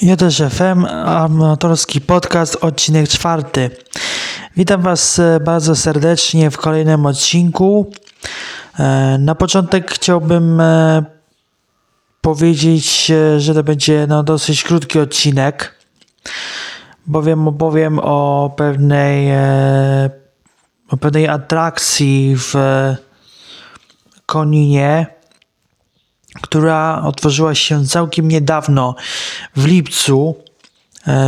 [0.00, 3.70] JSFM, amatorski podcast, odcinek czwarty.
[4.56, 7.92] Witam Was e, bardzo serdecznie w kolejnym odcinku.
[8.78, 11.04] E, na początek chciałbym e,
[12.20, 15.74] powiedzieć, że to będzie no, dosyć krótki odcinek,
[17.06, 19.28] bowiem opowiem o pewnej,
[20.90, 22.54] o pewnej atrakcji w
[24.26, 25.06] Koninie
[26.42, 28.94] która otworzyła się całkiem niedawno
[29.56, 30.36] w lipcu,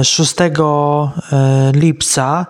[0.02, 2.47] 6 e, e, lipca.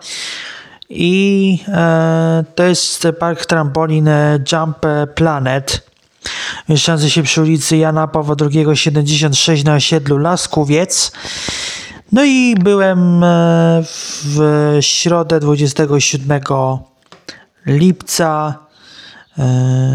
[0.91, 4.09] I e, to jest park trampolin
[4.53, 4.79] Jump
[5.15, 5.91] Planet,
[6.69, 11.12] mieszczący się przy ulicy Jana Pawła II 76 na osiedlu Laskuwiec.
[12.12, 13.25] No i byłem
[13.83, 16.41] w środę 27
[17.67, 18.64] lipca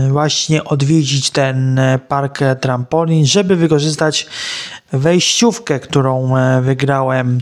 [0.10, 4.28] właśnie odwiedzić ten e, park trampolin, żeby wykorzystać
[4.94, 7.42] wejściówkę, którą e, wygrałem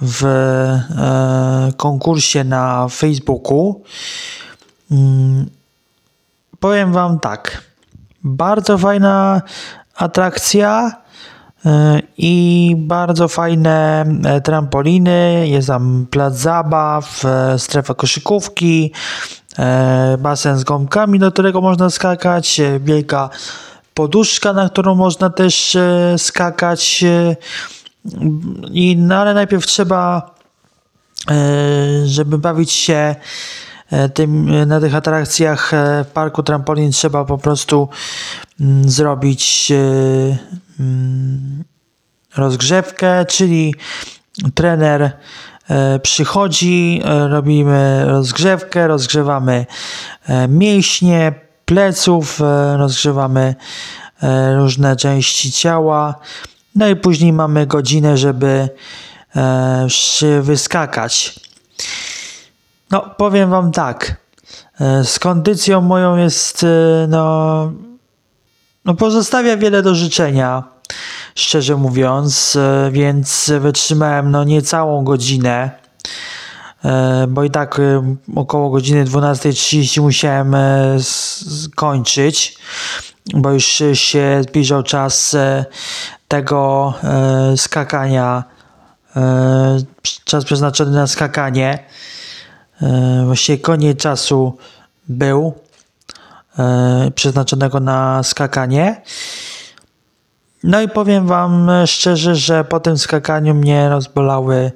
[0.00, 0.24] w
[1.76, 3.82] konkursie na Facebooku.
[4.90, 5.50] Mm,
[6.60, 7.62] powiem Wam tak.
[8.24, 9.42] Bardzo fajna
[9.96, 10.92] atrakcja
[12.18, 14.04] i bardzo fajne
[14.44, 15.48] trampoliny.
[15.48, 17.24] Jest tam plac zabaw,
[17.56, 19.41] strefa koszykówki, E,
[20.18, 23.30] basen z gąbkami, do którego można skakać, e, wielka
[23.94, 27.04] poduszka, na którą można też e, skakać.
[28.70, 30.34] I, no ale najpierw trzeba,
[32.04, 33.14] żeby bawić się
[34.14, 35.72] tym, na tych atrakcjach
[36.04, 37.88] w parku trampolin, trzeba po prostu
[38.60, 39.72] mm, zrobić
[40.80, 41.64] mm,
[42.36, 43.74] rozgrzewkę, czyli
[44.54, 45.51] trener E,
[46.02, 49.66] przychodzi, e, robimy rozgrzewkę, rozgrzewamy
[50.26, 51.32] e, mięśnie,
[51.64, 52.40] pleców,
[52.76, 53.54] rozgrzewamy
[54.56, 56.14] różne części ciała.
[56.74, 58.68] No i później mamy godzinę, żeby
[60.40, 61.40] wyskakać.
[62.90, 64.16] No, powiem Wam tak.
[65.04, 66.66] Z kondycją moją jest,
[67.08, 67.72] no,
[68.84, 70.71] no pozostawia wiele do życzenia
[71.34, 75.70] szczerze mówiąc, e, więc wytrzymałem no niecałą godzinę,
[76.84, 80.56] e, bo i tak e, około godziny 12.30 musiałem
[81.02, 82.58] skończyć,
[83.34, 85.36] bo już się zbliżał czas
[86.28, 86.94] tego
[87.56, 88.44] skakania,
[90.24, 91.84] czas przeznaczony na skakanie.
[93.24, 94.58] Właściwie koniec czasu
[95.08, 95.54] był
[97.14, 99.02] przeznaczonego na skakanie.
[100.64, 104.72] No i powiem Wam szczerze, że po tym skakaniu mnie rozbolały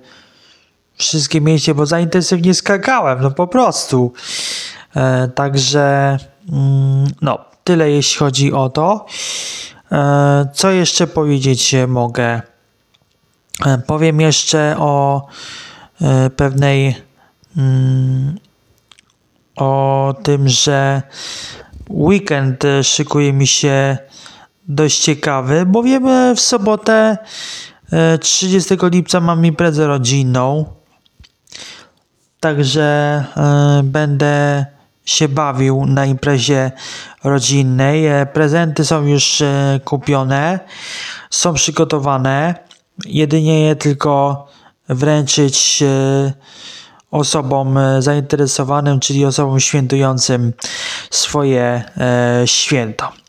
[0.96, 4.12] wszystkie mięśnie, bo za intensywnie skakałem, no po prostu.
[4.96, 6.18] E, także,
[6.52, 9.06] mm, no, tyle jeśli chodzi o to.
[9.92, 12.42] E, co jeszcze powiedzieć mogę?
[13.66, 15.26] E, powiem jeszcze o
[16.00, 16.96] e, pewnej,
[17.56, 18.38] mm,
[19.56, 21.02] o tym, że
[21.90, 23.98] weekend szykuje mi się
[24.68, 27.18] dość ciekawy, bo wiemy w sobotę
[28.20, 30.64] 30 e, lipca mam imprezę rodzinną.
[32.40, 32.82] Także
[33.36, 34.66] e, będę
[35.04, 36.72] się bawił na imprezie
[37.24, 38.06] rodzinnej.
[38.06, 39.42] E, prezenty są już
[39.84, 40.60] kupione,
[41.30, 42.54] są przygotowane.
[43.06, 44.46] Jedynie je tylko
[44.88, 45.84] wręczyć
[47.10, 50.52] osobom zainteresowanym, czyli osobom świętującym
[51.10, 51.84] swoje
[52.46, 53.25] święto.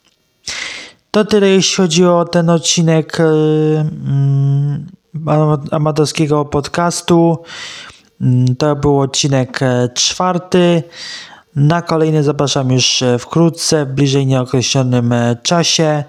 [1.12, 4.88] To tyle jeśli chodzi o ten odcinek um,
[5.72, 7.44] amatorskiego podcastu.
[8.22, 10.84] Mm, to był odcinek e, czwarty.
[11.56, 15.14] Na kolejny zapraszam już e, wkrótce, w bliżej nieokreślonym
[15.44, 16.04] czasie.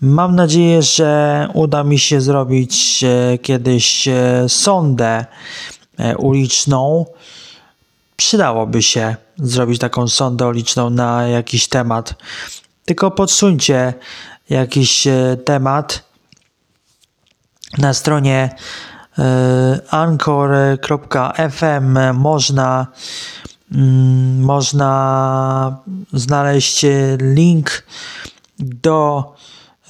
[0.00, 3.04] Mam nadzieję, że uda mi się zrobić
[3.42, 4.08] kiedyś
[4.48, 5.24] sondę
[6.18, 7.06] uliczną.
[8.16, 12.14] Przydałoby się zrobić taką sondę uliczną na jakiś temat
[12.84, 13.94] tylko podsuńcie
[14.50, 16.04] jakiś e, temat
[17.78, 18.54] na stronie
[19.18, 22.86] e, anchor.fm można
[23.72, 25.78] mm, można
[26.12, 26.86] znaleźć
[27.18, 27.84] link
[28.58, 29.34] do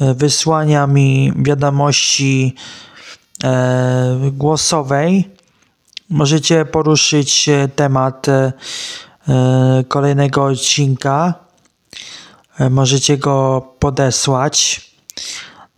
[0.00, 2.54] e, wysłania mi wiadomości
[4.32, 5.30] głosowej.
[6.10, 8.26] Możecie poruszyć temat
[9.88, 11.44] kolejnego odcinka E,
[12.70, 14.80] możecie go podesłać.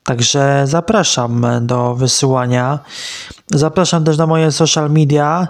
[0.04, 2.78] Także zapraszam do wysyłania.
[3.50, 5.48] Zapraszam też na moje social media,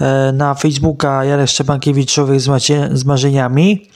[0.00, 2.40] e, na Facebooka Jarek Szczepankiewicz Człowiek
[2.92, 3.90] z, marzeniami,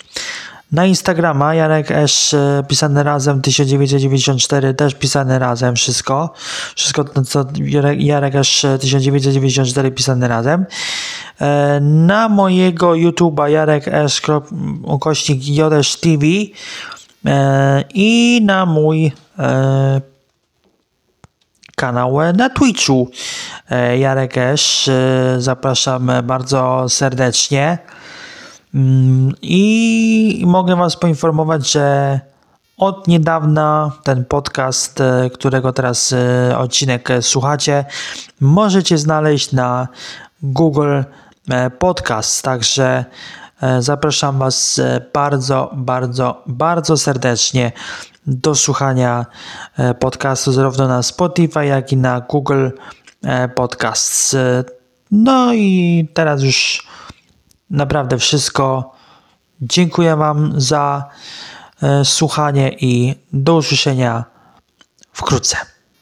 [0.73, 6.33] Na Instagrama Jarek Esz e, pisane razem 1994 też pisane razem wszystko.
[6.77, 7.45] Wszystko to co
[7.99, 10.67] Jarek, Esz e, 1994 pisane razem.
[11.41, 13.85] E, Na mojego YouTube'a Jarek
[14.23, 14.53] krop-
[14.83, 15.41] ukośnik
[16.01, 16.27] TV
[17.27, 20.01] e, i na mój e,
[21.77, 23.11] kanał na Twitchu
[23.99, 24.37] Jarek.
[24.39, 24.55] E,
[25.39, 27.79] Zapraszam bardzo serdecznie.
[28.75, 32.21] Mm, I mogę Was poinformować, że
[32.79, 35.03] od niedawna ten podcast,
[35.33, 36.15] którego teraz
[36.59, 37.85] odcinek słuchacie,
[38.41, 39.89] możecie znaleźć na
[40.43, 41.03] Google
[41.79, 42.43] Podcast.
[42.43, 43.05] Także
[43.63, 47.73] e, zapraszam Was e, bardzo, bardzo, bardzo serdecznie
[48.27, 49.27] do słuchania
[49.79, 52.69] e, podcastu zarówno na Spotify, jak i na Google
[53.23, 54.35] e, Podcasts.
[54.35, 54.65] E,
[55.11, 56.87] No i teraz już
[57.71, 58.95] naprawdę wszystko.
[59.61, 61.05] Dziękuję Wam za
[61.83, 64.25] e, słuchanie i do usłyszenia
[65.13, 65.74] wkrótce.